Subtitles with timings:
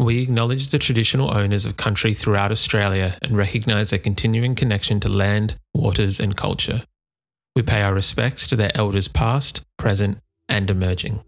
[0.00, 5.10] We acknowledge the traditional owners of country throughout Australia and recognise their continuing connection to
[5.10, 6.84] land, waters, and culture.
[7.54, 10.16] We pay our respects to their elders past, present,
[10.48, 11.20] and emerging.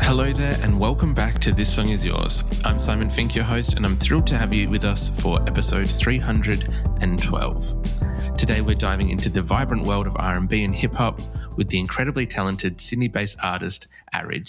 [0.00, 2.44] Hello there, and welcome back to This Song Is Yours.
[2.64, 5.90] I'm Simon Fink, your host, and I'm thrilled to have you with us for episode
[5.90, 8.15] 312.
[8.36, 11.20] Today, we're diving into the vibrant world of R&B and hip hop
[11.56, 14.48] with the incredibly talented Sydney-based artist ARIG.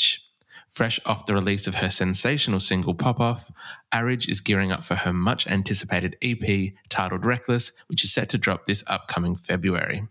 [0.69, 3.49] Fresh off the release of her sensational single Pop Off,
[3.94, 8.38] ARIG is gearing up for her much anticipated EP titled Reckless, which is set to
[8.38, 10.05] drop this upcoming February.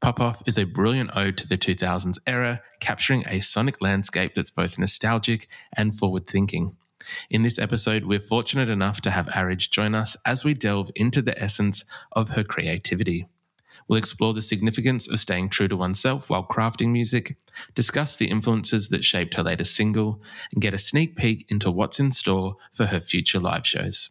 [0.00, 4.50] Pop Off is a brilliant ode to the 2000s era, capturing a sonic landscape that's
[4.50, 5.46] both nostalgic
[5.76, 6.78] and forward thinking.
[7.30, 11.22] In this episode, we're fortunate enough to have ARIG join us as we delve into
[11.22, 13.26] the essence of her creativity.
[13.86, 17.36] We'll explore the significance of staying true to oneself while crafting music,
[17.74, 22.00] discuss the influences that shaped her latest single, and get a sneak peek into what's
[22.00, 24.10] in store for her future live shows.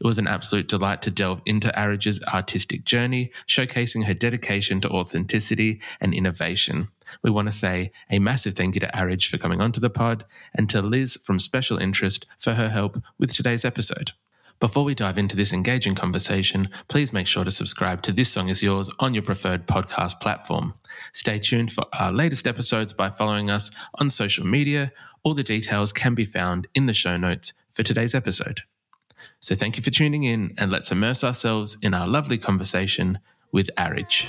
[0.00, 4.90] It was an absolute delight to delve into ARIG's artistic journey, showcasing her dedication to
[4.90, 6.88] authenticity and innovation.
[7.22, 10.24] We want to say a massive thank you to ARIG for coming onto the pod
[10.54, 14.12] and to Liz from Special Interest for her help with today's episode.
[14.58, 18.48] Before we dive into this engaging conversation, please make sure to subscribe to This Song
[18.48, 20.72] Is Yours on your preferred podcast platform.
[21.12, 24.92] Stay tuned for our latest episodes by following us on social media.
[25.24, 28.62] All the details can be found in the show notes for today's episode.
[29.40, 33.18] So thank you for tuning in and let's immerse ourselves in our lovely conversation
[33.52, 34.26] with ARIG.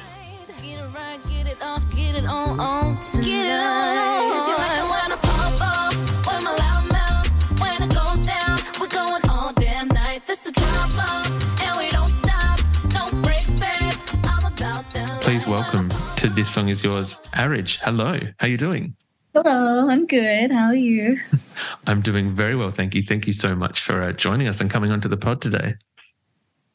[1.29, 2.95] Get it right, get it off, get it on, on.
[2.95, 4.31] Get it on.
[4.31, 7.27] 'Cause you like it when I pop off, when my loud mouth,
[7.61, 10.25] when it goes down, we're going all damn night.
[10.27, 12.59] This is drop off, and we don't stop,
[12.93, 13.93] no breaks, babe.
[14.23, 15.21] I'm about that.
[15.21, 17.69] Please welcome to This Song Is Yours, ARIG.
[17.81, 18.95] Hello, how are you doing?
[19.33, 20.51] Hello, I'm good.
[20.51, 21.19] How are you?
[21.87, 23.03] I'm doing very well, thank you.
[23.03, 25.73] Thank you so much for uh, joining us and coming onto the pod today.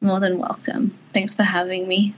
[0.00, 0.96] More than welcome.
[1.12, 2.14] Thanks for having me.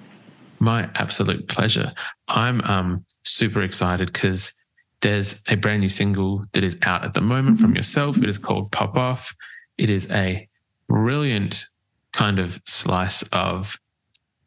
[0.59, 1.93] My absolute pleasure.
[2.29, 4.53] I'm um, super excited because
[5.01, 8.17] there's a brand new single that is out at the moment from yourself.
[8.17, 9.35] It is called Pop Off.
[9.77, 10.49] It is a
[10.89, 11.65] brilliant
[12.13, 13.77] kind of slice of,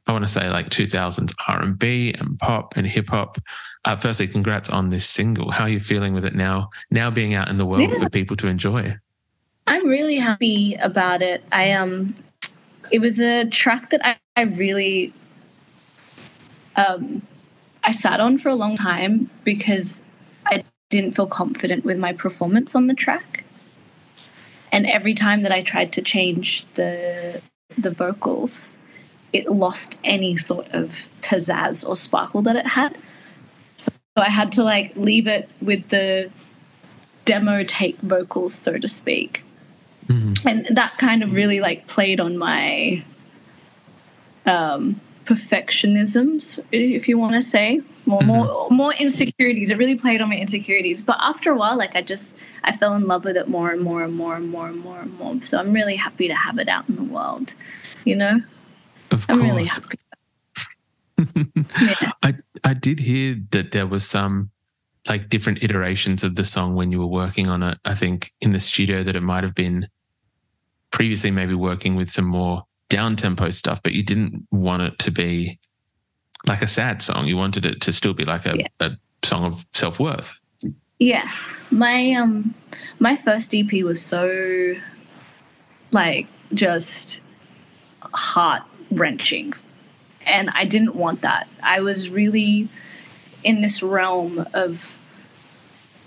[0.07, 3.37] I want to say like 2000s R&B and pop and hip hop.
[3.85, 5.51] Uh, firstly, congrats on this single.
[5.51, 6.69] How are you feeling with it now?
[6.91, 7.99] Now being out in the world Yeah.
[7.99, 8.95] for people to enjoy.
[9.67, 11.43] I'm really happy about it.
[11.51, 12.15] I um
[12.89, 15.13] it was a track that I, I really
[16.77, 17.21] um
[17.83, 20.01] I sat on for a long time because
[20.45, 23.43] I didn't feel confident with my performance on the track.
[24.71, 27.41] And every time that I tried to change the
[27.77, 28.77] the vocals,
[29.33, 32.97] it lost any sort of pizzazz or sparkle that it had.
[33.77, 36.31] So I had to like leave it with the
[37.25, 39.43] demo take vocals, so to speak.
[40.45, 43.03] And that kind of really like played on my
[44.45, 48.75] um, perfectionisms, if you want to say, more more mm-hmm.
[48.75, 49.69] more insecurities.
[49.69, 51.01] It really played on my insecurities.
[51.01, 53.81] But after a while, like I just I fell in love with it more and
[53.81, 55.45] more and more and more and more and more.
[55.45, 57.55] So I'm really happy to have it out in the world.
[58.05, 58.41] You know,
[59.11, 59.51] Of I'm course.
[59.51, 59.99] really happy.
[61.81, 62.11] yeah.
[62.23, 64.51] I I did hear that there was some
[65.09, 67.77] like different iterations of the song when you were working on it.
[67.83, 69.89] I think in the studio that it might have been
[70.91, 75.11] previously maybe working with some more down tempo stuff, but you didn't want it to
[75.11, 75.59] be
[76.45, 77.27] like a sad song.
[77.27, 78.67] You wanted it to still be like a, Yeah.
[78.79, 78.91] a
[79.23, 80.41] song of self worth.
[80.99, 81.29] Yeah,
[81.69, 82.55] my um,
[82.99, 84.75] my first EP was so
[85.91, 87.19] like just
[88.13, 89.53] heart wrenching,
[90.25, 91.47] and I didn't want that.
[91.61, 92.69] I was really
[93.43, 94.97] in this realm of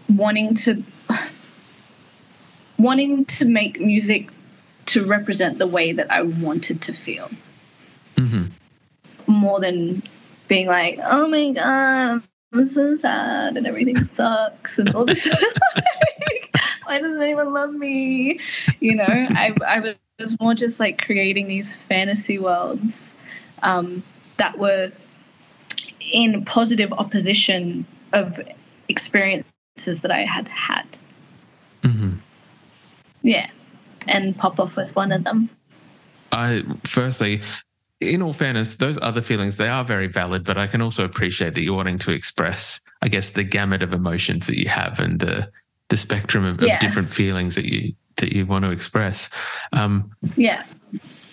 [0.08, 0.82] wanting to
[2.78, 4.30] wanting to make music
[4.90, 7.30] to represent the way that I wanted to feel,
[9.26, 10.02] more than
[10.48, 12.22] being like, "Oh my god,
[12.52, 15.26] I'm so sad and everything sucks and all this.
[15.76, 18.40] like, why doesn't anyone love me?
[18.80, 23.12] You know, I, I was more just like creating these fantasy worlds
[23.62, 24.02] um,
[24.38, 24.90] that were
[26.00, 28.40] in positive opposition of
[28.88, 30.98] experiences that I had had.
[31.82, 32.14] Mm-hmm.
[33.22, 33.50] Yeah.
[34.10, 35.48] And pop off was one of them.
[36.32, 37.40] I firstly,
[38.00, 41.54] in all fairness, those other feelings they are very valid, but I can also appreciate
[41.54, 45.18] that you're wanting to express, I guess, the gamut of emotions that you have and
[45.20, 45.50] the
[45.88, 46.74] the spectrum of, Yeah.
[46.74, 49.30] of different feelings that you that you want to express.
[49.72, 50.62] Um, Yeah.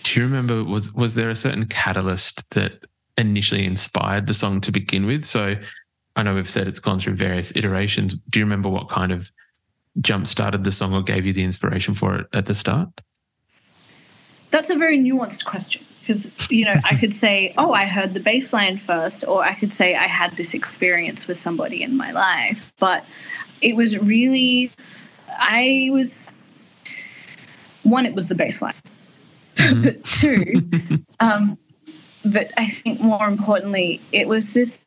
[0.04, 2.86] do you remember was was there a certain catalyst that
[3.18, 5.26] initially inspired the song to begin with?
[5.26, 5.56] So
[6.16, 8.16] I know we've said it's gone through various iterations.
[8.32, 9.32] Do you remember what kind of
[10.02, 12.90] jump started the song or gave you the inspiration for it at the start?
[14.50, 18.20] That's a very nuanced question because, you know, I could say, oh, I heard the
[18.20, 22.12] bass line first, or I could say I had this experience with somebody in my
[22.12, 22.74] life.
[22.80, 23.06] But
[23.62, 24.72] it was really,
[25.38, 26.26] I was,
[27.84, 28.74] one, it was the bass line.
[29.58, 30.70] but two,
[31.20, 31.58] um,
[32.24, 34.86] but I think more importantly, it was this,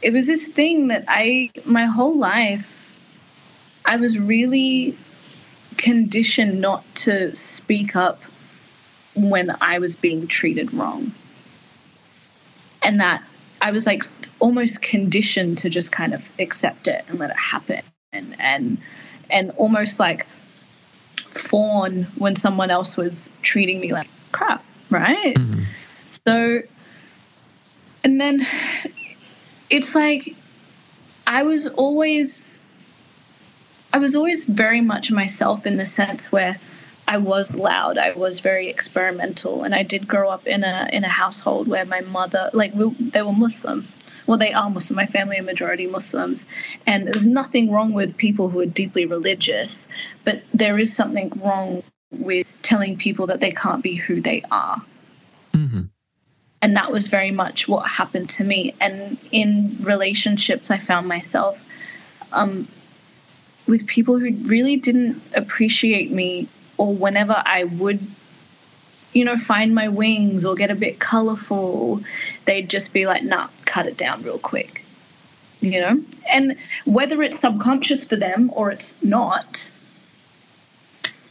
[0.00, 2.81] it was this thing that I, my whole life,
[3.84, 4.96] I was really
[5.76, 8.22] conditioned not to speak up
[9.14, 11.12] when I was being treated wrong.
[12.82, 13.22] And that
[13.60, 14.04] I was like
[14.40, 17.82] almost conditioned to just kind of accept it and let it happen
[18.12, 18.78] and and
[19.30, 20.26] and almost like
[21.16, 25.34] fawn when someone else was treating me like crap, right?
[25.34, 25.62] Mm-hmm.
[26.04, 26.62] So
[28.04, 28.40] and then
[29.70, 30.34] it's like
[31.26, 32.58] I was always
[33.92, 36.58] I was always very much myself in the sense where
[37.06, 37.98] I was loud.
[37.98, 41.84] I was very experimental, and I did grow up in a in a household where
[41.84, 43.88] my mother, like, we, they were Muslim.
[44.26, 44.96] Well, they are Muslim.
[44.96, 46.46] My family are majority Muslims,
[46.86, 49.88] and there's nothing wrong with people who are deeply religious,
[50.24, 54.82] but there is something wrong with telling people that they can't be who they are.
[56.62, 58.74] And that was very much what happened to me.
[58.80, 61.66] And in relationships, I found myself
[62.32, 62.68] um,
[63.66, 68.00] with people who really didn't appreciate me or whenever I would
[69.12, 72.00] you know find my wings or get a bit colorful
[72.46, 74.82] they'd just be like nah cut it down real quick
[75.62, 76.02] you know?
[76.30, 79.70] And whether it's subconscious for them or it's not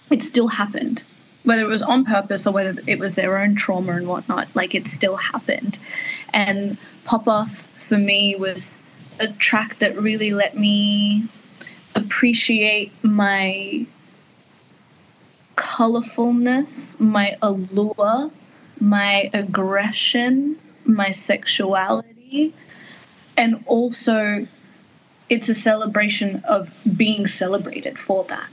[0.10, 1.04] it still happened.
[1.44, 4.74] Whether it was on purpose or whether it was their own trauma and whatnot like
[4.74, 5.80] it still happened.
[6.33, 8.78] And pop off for me was
[9.19, 11.25] a track that really let me
[11.95, 13.85] appreciate my
[15.55, 18.31] colorfulness, my allure,
[18.79, 22.53] my aggression, my sexuality,
[23.38, 24.47] and also
[25.29, 28.49] it's a celebration of being celebrated for that.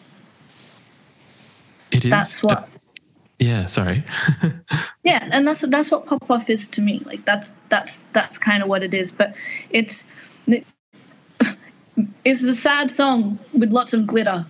[1.90, 2.10] It is.
[2.10, 2.68] That's what
[3.38, 3.66] yeah.
[3.66, 4.04] Sorry.
[5.04, 8.62] yeah and that's that's what pop off is to me like that's that's that's kind
[8.62, 9.34] of what it is but
[9.70, 10.06] it's
[12.24, 14.46] it's a sad song with lots of glitter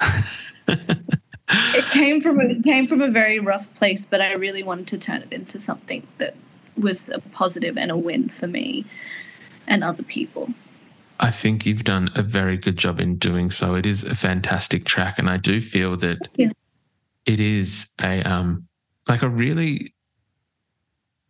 [0.68, 4.86] it came from a, it came from a very rough place but i really wanted
[4.86, 6.34] to turn it into something that
[6.76, 8.84] was a positive and a win for me
[9.66, 10.50] and other people
[11.20, 13.76] I think you've done a very good job in doing so.
[13.76, 16.18] It is a fantastic track, and I do feel that
[17.24, 18.66] it is a um
[19.08, 19.94] like a really.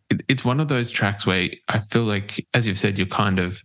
[0.09, 3.39] It, it's one of those tracks where I feel like, as you've said, you're kind
[3.39, 3.63] of.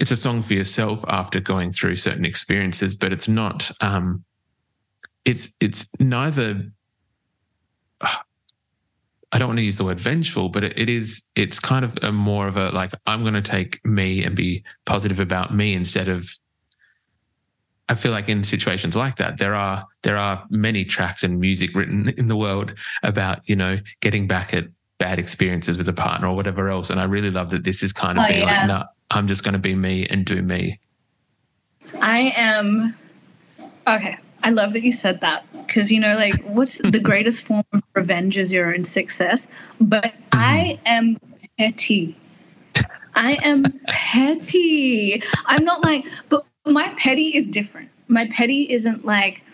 [0.00, 3.70] It's a song for yourself after going through certain experiences, but it's not.
[3.80, 4.24] um
[5.24, 6.72] It's it's neither.
[9.32, 11.96] I don't want to use the word vengeful, but it, it is, it's kind of
[12.02, 15.72] a more of a like, I'm going to take me and be positive about me
[15.72, 16.28] instead of,
[17.88, 21.76] I feel like in situations like that, there are, there are many tracks and music
[21.76, 24.64] written in the world about, you know, getting back at
[24.98, 26.90] bad experiences with a partner or whatever else.
[26.90, 28.66] And I really love that this is kind of Oh, being yeah.
[28.66, 30.78] like, no, I'm just going to be me and do me.
[32.00, 32.94] I am
[33.86, 34.18] okay.
[34.42, 37.82] I love that you said that because you know, like, what's the greatest form of
[37.94, 39.48] revenge is your own success.
[39.80, 40.18] But mm-hmm.
[40.32, 41.18] I am
[41.58, 42.16] petty.
[43.14, 45.22] I am petty.
[45.46, 47.90] I'm not like, but my petty is different.
[48.08, 49.44] My petty isn't like,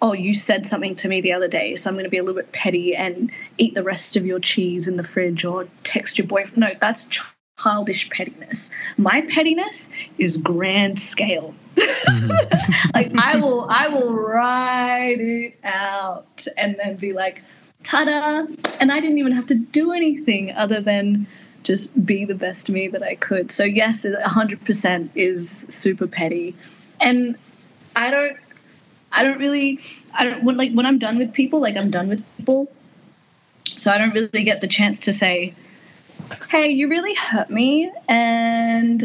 [0.00, 2.22] oh, you said something to me the other day, so I'm going to be a
[2.22, 6.18] little bit petty and eat the rest of your cheese in the fridge or text
[6.18, 6.58] your boyfriend.
[6.58, 7.04] No, that's
[7.62, 8.70] childish pettiness.
[8.96, 9.88] My pettiness
[10.18, 11.54] is grand scale.
[11.74, 12.90] Mm-hmm.
[12.94, 17.42] like I will, I will ride it out and then be like,
[17.82, 18.46] ta-da!
[18.80, 21.26] And I didn't even have to do anything other than
[21.62, 23.50] just be the best me that I could.
[23.50, 26.54] So yes, it 100% is super petty,
[27.00, 27.36] and
[27.94, 28.36] I don't,
[29.12, 29.78] I don't really,
[30.14, 32.72] I don't when, like when I'm done with people, like I'm done with people.
[33.64, 35.54] So I don't really get the chance to say,
[36.50, 39.04] hey, you really hurt me, and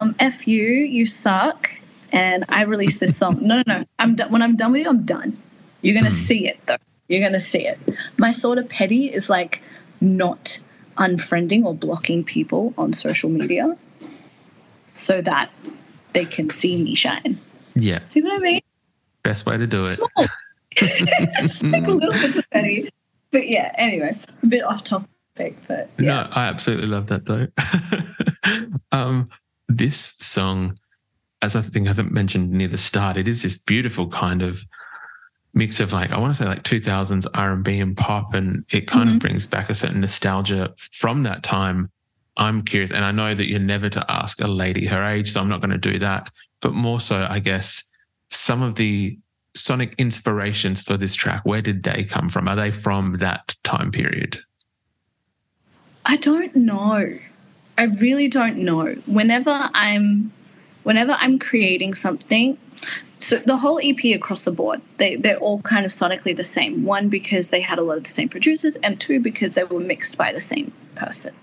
[0.00, 1.70] um, F you, you suck.
[2.12, 3.38] And I released this song.
[3.40, 3.84] No, no, no.
[3.98, 4.30] I'm done.
[4.30, 5.36] When I'm done with you, I'm done.
[5.82, 6.76] You're gonna see it though.
[7.08, 7.78] You're gonna see it.
[8.16, 9.60] My sort of petty is like
[10.00, 10.60] not
[10.96, 13.76] unfriending or blocking people on social media
[14.92, 15.50] so that
[16.12, 17.38] they can see me shine.
[17.74, 18.00] Yeah.
[18.06, 18.60] See what I mean?
[19.22, 19.94] Best way to do it.
[19.94, 20.08] Small.
[20.76, 22.90] it's like a little bit of petty.
[23.30, 25.08] But yeah, anyway, a bit off topic,
[25.66, 26.06] but yeah.
[26.06, 27.48] No, I absolutely love that though.
[28.92, 29.28] um,
[29.68, 30.78] this song,
[31.42, 34.64] as I think I haven't mentioned near the start, it is this beautiful kind of
[35.54, 39.08] mix of like I want to say like 2000s R&B and pop, and it kind
[39.08, 41.90] of brings back a certain nostalgia from that time.
[42.36, 45.40] I'm curious, and I know that you're never to ask a lady her age, so
[45.40, 46.30] I'm not going to do that.
[46.60, 47.84] But more so, I guess
[48.30, 49.18] some of the
[49.56, 52.48] sonic inspirations for this track, where did they come from?
[52.48, 54.38] Are they from that time period?
[56.04, 57.18] I don't know.
[57.76, 58.94] I really don't know.
[59.06, 60.32] Whenever I'm
[60.82, 62.58] whenever I'm creating something,
[63.18, 66.84] so the whole EP across the board, they they're all kind of sonically the same.
[66.84, 69.80] One because they had a lot of the same producers, and two because they were
[69.80, 71.34] mixed by the same person.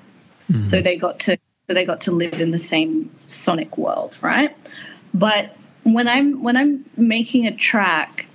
[0.52, 0.64] Mm-hmm.
[0.64, 1.38] So they got to
[1.68, 4.56] so they got to live in the same sonic world, right?
[5.14, 8.28] But when I'm when I'm making a track,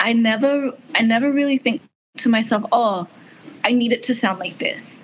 [0.00, 1.82] I never I never really think
[2.18, 3.06] to myself, oh,
[3.64, 5.03] I need it to sound like this.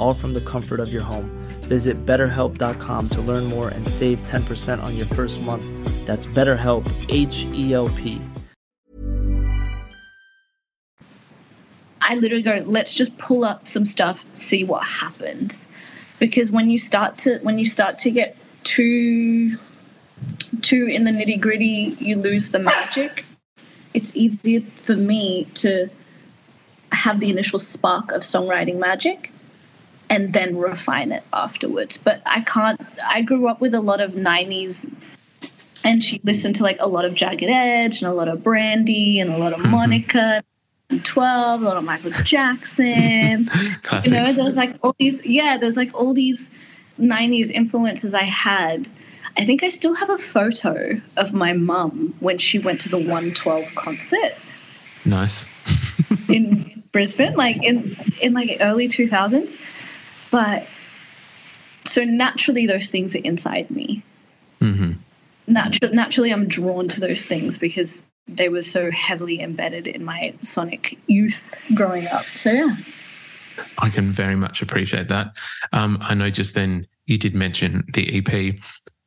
[0.00, 1.30] all from the comfort of your home.
[1.64, 5.64] Visit betterhelp.com to learn more and save 10% on your first month.
[6.06, 8.20] That's BetterHelp, H E L P.
[12.00, 15.68] I literally go, let's just pull up some stuff, see what happens.
[16.18, 19.56] Because when you start to when you start to get too
[20.60, 23.24] too in the nitty gritty, you lose the magic.
[23.94, 25.88] It's easier for me to
[26.92, 29.32] have the initial spark of songwriting magic
[30.10, 31.96] and then refine it afterwards.
[31.96, 34.92] But I can't I grew up with a lot of 90s
[35.82, 39.18] and she listened to like a lot of Jagged Edge and a lot of Brandy
[39.20, 39.70] and a lot of mm-hmm.
[39.70, 40.42] Monica
[41.04, 43.48] 12, a lot of Michael Jackson.
[44.04, 46.50] You know, there's like all these, yeah, there's like all these
[46.98, 48.88] 90s influences I had.
[49.36, 52.98] I think I still have a photo of my mum when she went to the
[52.98, 54.34] 112 concert
[55.04, 55.46] Nice.
[56.28, 59.56] in Brisbane, like in, in like early 2000s.
[60.30, 60.66] But
[61.84, 64.02] so naturally, those things are inside me.
[64.60, 64.92] hmm
[65.48, 70.32] Natu- naturally, I'm drawn to those things because they were so heavily embedded in my
[70.42, 72.24] sonic youth growing up.
[72.36, 72.76] So, yeah.
[73.78, 75.36] I can very much appreciate that.
[75.72, 78.54] Um, I know just then you did mention the EP.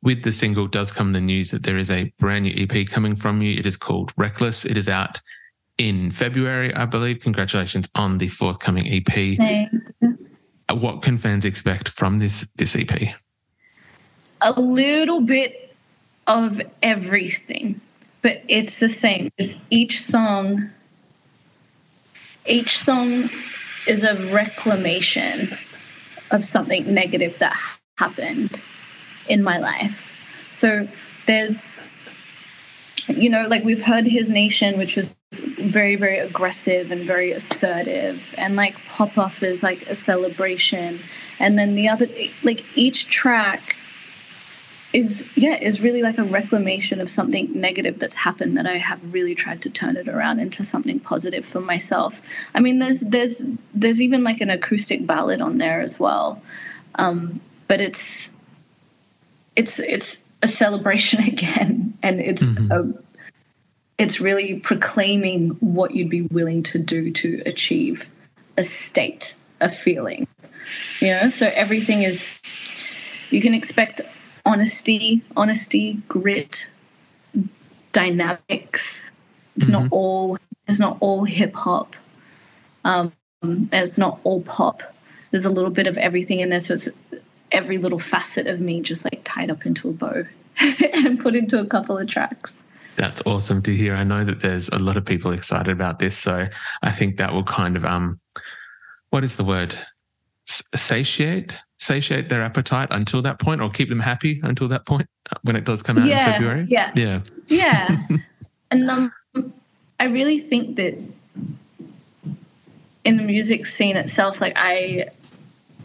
[0.02, 3.16] With the single does come the news that there is a brand new EP coming
[3.16, 3.58] from you.
[3.58, 4.66] It is called Reckless.
[4.66, 5.22] It is out
[5.78, 7.20] in February, I believe.
[7.20, 9.16] Congratulations on the forthcoming EP.
[10.72, 13.14] What can fans expect from this this EP?
[14.44, 15.74] a little bit
[16.26, 17.80] of everything,
[18.22, 19.30] but it's the same.
[19.40, 20.70] Just each song,
[22.46, 23.30] each song
[23.86, 25.50] is a reclamation
[26.30, 27.56] of something negative that
[27.98, 28.62] happened
[29.28, 30.48] in my life.
[30.50, 30.88] So
[31.26, 31.78] there's,
[33.08, 35.16] you know, like we've heard His Nation, which was
[35.64, 41.00] very, very aggressive and very assertive, and like Pop Off is like a celebration.
[41.38, 42.08] And then the other,
[42.42, 43.76] like each track
[44.94, 49.12] is yeah is really like a reclamation of something negative that's happened that I have
[49.12, 52.22] really tried to turn it around into something positive for myself.
[52.54, 53.42] I mean, there's there's
[53.74, 56.40] there's even like an acoustic ballad on there as well,
[56.94, 58.30] um, but it's
[59.56, 62.94] it's it's a celebration again, and it's a
[63.98, 68.10] it's really proclaiming what you'd be willing to do to achieve
[68.56, 70.26] a state, a feeling.
[71.00, 72.40] You know, so everything is
[73.30, 74.00] you can expect
[74.44, 76.70] honesty, honesty, grit,
[77.92, 79.10] dynamics,
[79.56, 80.36] It's not all
[80.66, 81.96] it's not all hip hop.
[82.84, 84.82] Um, and it's not all pop.
[85.30, 86.88] There's a little bit of everything in there, so it's
[87.52, 90.24] every little facet of me just like tied up into a bow
[90.92, 92.64] and put into a couple of tracks.
[92.96, 93.94] That's awesome to hear.
[93.94, 96.46] I know that there's a lot of people excited about this, so
[96.82, 98.18] I think that will kind of um,
[99.10, 99.74] what is the word?
[100.48, 105.06] S- satiate, satiate their appetite until that point, or keep them happy until that point
[105.32, 106.66] uh, when it does come out Yeah, in February.
[106.68, 106.92] yeah.
[106.94, 107.96] yeah, Yeah.
[108.70, 109.12] and um,
[109.98, 110.96] I really think that
[113.04, 115.06] in the music scene itself, like I,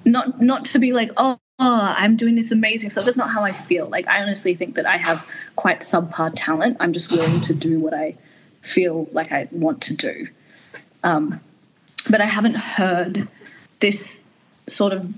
[0.06, 3.06] not not to be like, oh, oh, I'm doing this amazing stuff.
[3.06, 3.88] That's not how I feel.
[3.88, 6.78] Like I honestly think that I have quite subpar talent.
[6.80, 8.16] I'm just willing to do what I
[8.62, 10.28] feel like I want to do.
[11.04, 11.40] Um,
[12.10, 13.28] but I haven't heard
[13.80, 14.22] this
[14.68, 15.14] sort of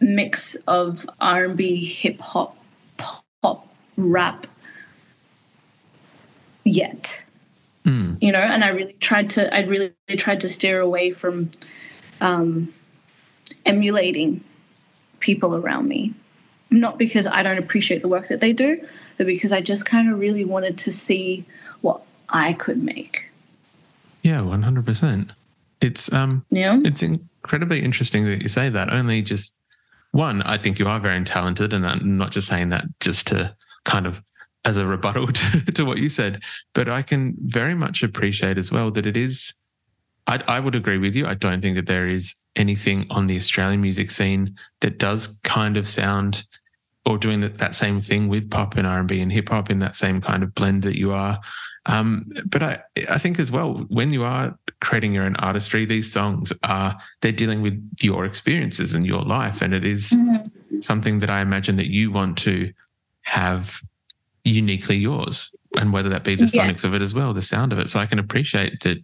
[0.00, 2.56] mix of R&B, hip hop,
[2.96, 4.46] pop, rap
[6.64, 7.20] yet.
[8.20, 9.52] You know, and I really tried to.
[9.52, 11.50] I really tried to steer away from
[12.20, 12.72] um,
[13.66, 14.44] emulating
[15.22, 16.12] people around me.
[16.70, 18.86] Not because I don't appreciate the work that they do,
[19.16, 21.46] but because I just kind of really wanted to see
[21.80, 23.30] what I could make.
[24.22, 25.32] yeah, one hundred percent.
[25.80, 26.80] It's um, know?
[26.84, 28.92] It's incredibly interesting that you say that.
[28.92, 29.56] Only just
[30.12, 33.54] one, I think you are very talented, and I'm not just saying that just to
[33.84, 34.22] kind of
[34.64, 38.70] as a rebuttal to, to what you said, but I can very much appreciate as
[38.72, 39.52] well that it is.
[40.26, 41.26] I, I would agree with you.
[41.26, 45.76] I don't think that there is anything on the Australian music scene that does kind
[45.76, 46.46] of sound
[47.04, 49.96] or doing that, that same thing with pop and R and hip hop in that
[49.96, 51.40] same kind of blend that you are.
[51.86, 56.12] Um, but I, I think as well, when you are creating your own artistry, these
[56.12, 60.14] songs are they're dealing with your experiences and your life, and it is
[60.80, 62.72] something that I imagine that you want to
[63.22, 63.80] have
[64.44, 66.68] uniquely yours, and whether that be the Yeah.
[66.68, 67.90] sonics of it as well, the sound of it.
[67.90, 68.98] So I can appreciate that.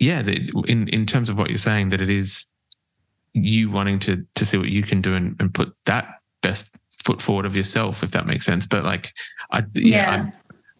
[0.00, 0.22] Yeah,
[0.66, 2.46] in in terms of what you're saying, that it is
[3.34, 6.08] you wanting to to see what you can do and, and put that
[6.42, 8.66] best foot forward of yourself, if that makes sense.
[8.66, 9.12] But like,
[9.52, 10.10] I yeah, Yeah.
[10.12, 10.32] I'm,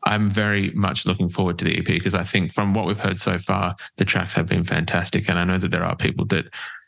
[0.04, 3.20] I'm very much looking forward to the EP because I think from what we've heard
[3.20, 6.46] so far, the tracks have been fantastic, and I know that there are people that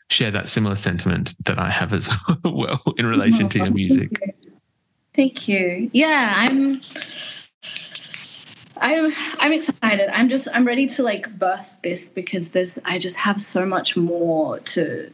[0.09, 2.09] share that similar sentiment that I have as
[2.43, 4.19] well in relation to your music.
[5.13, 5.89] Thank you.
[5.93, 6.81] Yeah, I'm
[8.83, 10.09] I'm I'm excited.
[10.09, 13.95] I'm just I'm ready to like birth this because there's I just have so much
[13.95, 15.09] more to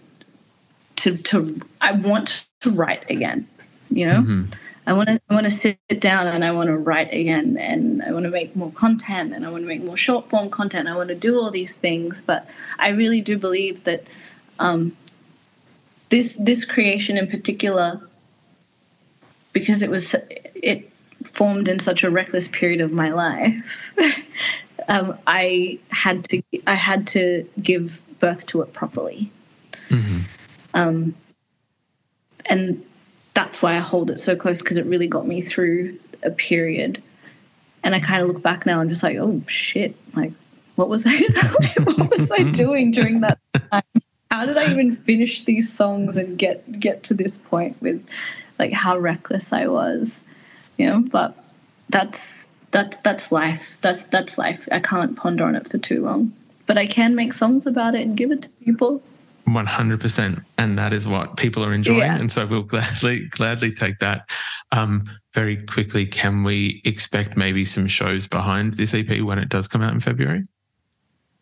[0.97, 3.47] to to I want to write again,
[3.91, 4.21] you know?
[4.87, 8.01] I want to I want to sit down and I want to write again and
[8.01, 10.87] I want to make more content and I want to make more short form content.
[10.87, 14.03] I want to do all these things, but I really do believe that
[14.57, 14.97] um
[16.09, 18.01] this this creation in particular
[19.53, 20.15] because it was
[20.55, 20.91] it
[21.23, 23.93] formed in such a reckless period of my life
[24.87, 29.31] um, i had to i had to give birth to it properly.
[30.73, 31.15] Um,
[32.47, 32.83] and
[33.33, 37.01] that's why i hold it so close because it really got me through a period.
[37.83, 40.33] And i kind of look back now and just like oh shit like
[40.75, 41.11] what was i
[41.83, 43.39] what was i doing during that
[43.71, 43.83] time?
[44.29, 48.07] How did i even finish these songs and get get to this point with
[48.59, 50.23] like how reckless i was
[50.79, 51.35] you know but
[51.89, 53.77] that's that's that's life.
[53.81, 54.67] That's that's life.
[54.71, 56.33] I can't ponder on it for too long.
[56.67, 59.01] But i can make songs about it and give it to people.
[59.45, 62.19] One hundred percent, and that is what people are enjoying, Yeah.
[62.19, 64.29] and so we'll gladly gladly take that.
[64.71, 69.67] Um, very quickly, can we expect maybe some shows behind this EP when it does
[69.67, 70.45] come out in February?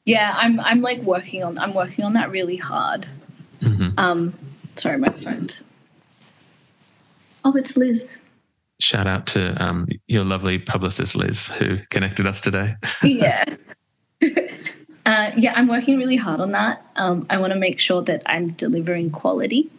[0.06, 3.06] yeah i'm i'm like working on i'm working on that really hard.
[3.98, 4.34] Um
[4.76, 5.66] sorry my phone's
[7.44, 8.18] oh it's liz
[8.80, 12.76] Shout out to um, your lovely publicist Liz who connected us today.
[13.04, 13.44] yeah.
[15.06, 16.86] uh, yeah, I'm working really hard on that.
[16.96, 19.70] Um, I want to make sure that I'm delivering quality,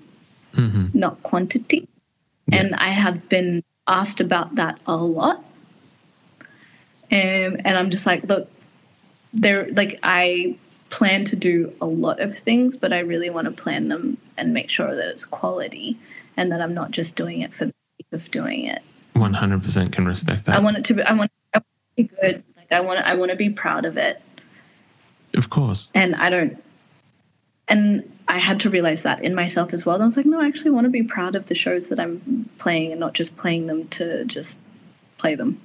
[0.92, 1.88] not quantity.
[2.50, 5.44] And I have been asked about that a lot.
[7.10, 8.50] Um, and I'm just like, look,
[9.32, 10.56] there, like, I
[10.90, 14.52] plan to do a lot of things, but I really want to plan them and
[14.52, 15.98] make sure that it's quality
[16.36, 18.82] and that I'm not just doing it for the sake of doing it.
[19.18, 20.56] One hundred percent can respect that.
[20.56, 22.44] I want it to be, I want, I want to be good.
[22.56, 24.20] Like, I want, I want to be proud of it.
[25.34, 25.90] of course.
[25.94, 26.62] and I don't.
[27.70, 29.96] And I had to realize that in myself as well.
[29.96, 32.00] And I was like, no, I actually want to be proud of the shows that
[32.00, 34.58] I'm playing and not just playing them to just
[35.18, 35.60] play them.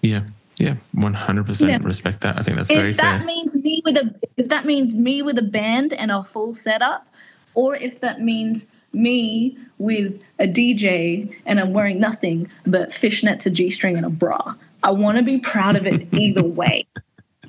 [0.00, 0.24] Yeah.
[0.56, 0.76] Yeah.
[0.92, 2.38] One hundred percent respect that.
[2.38, 3.26] I think that's very If that fair.
[3.26, 7.06] means me with a, if that means me with a band and a full setup,
[7.54, 13.50] or if that means me with a DJ and I'm wearing nothing but fishnets, a
[13.50, 16.86] G string, and a bra, I want to be proud of it either way.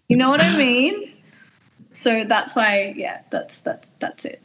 [0.08, 1.14] You know what I mean?
[1.90, 4.42] So that's why, yeah, that's that's that's it.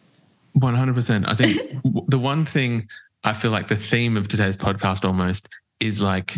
[0.53, 1.29] One hundred percent.
[1.29, 2.89] I think the one thing
[3.25, 5.49] I feel like the theme of today's podcast almost
[5.81, 6.35] is like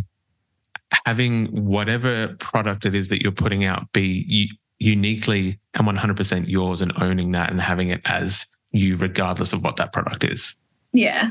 [1.06, 6.48] having whatever product it is that you're putting out be uniquely and one hundred percent
[6.48, 10.56] yours, and owning that and having it as you, regardless of what that product is.
[10.92, 11.30] Yeah.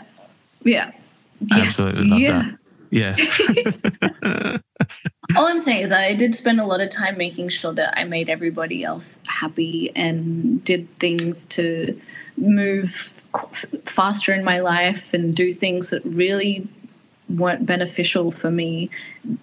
[0.64, 0.92] Yeah.
[1.52, 2.44] I absolutely love yeah.
[2.44, 2.60] that.
[2.92, 3.16] Yeah.
[5.38, 8.04] All I'm saying is I did spend a lot of time making sure that I
[8.04, 12.00] made everybody else happy and did things to
[12.36, 12.92] move
[13.86, 16.68] faster in my life and do things that really
[17.30, 18.90] weren't beneficial for me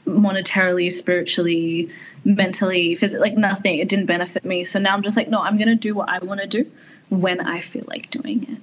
[0.06, 1.88] monetarily, spiritually,
[2.24, 3.78] mentally, physically, like nothing.
[3.78, 4.64] It didn't benefit me.
[4.64, 6.68] So now I'm just like, no, I'm going to do what I want to do
[7.08, 8.60] when I feel like doing it.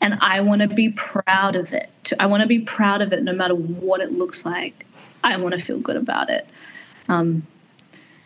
[0.00, 1.90] And I want to be proud of it.
[2.20, 4.86] I want to be proud of it no matter what it looks like.
[5.24, 6.46] I want to feel good about it.
[7.08, 7.46] Um,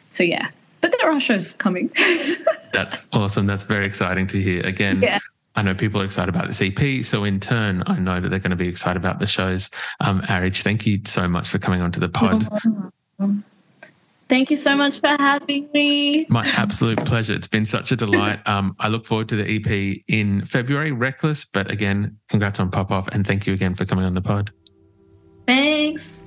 [0.09, 1.91] so yeah, but there are shows coming.
[2.73, 3.47] That's awesome.
[3.47, 4.67] That's very exciting to hear.
[4.67, 5.19] Again, Yeah.
[5.57, 7.05] I know people are excited about this EP.
[7.05, 9.69] So in turn, I know that they're going to be excited about the shows.
[9.99, 12.47] Um, ARIG, thank you so much for coming onto the pod.
[14.31, 16.25] Thank you so much for having me.
[16.29, 17.35] My absolute pleasure.
[17.35, 18.41] It's been such a delight.
[18.47, 21.45] Um, I look forward to the EP in February, Reckless.
[21.45, 24.51] But again, congrats on Pop Off and thank you again for coming on the pod.
[25.47, 26.27] Thanks.